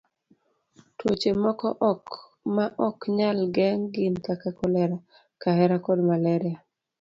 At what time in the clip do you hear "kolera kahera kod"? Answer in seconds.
4.57-5.99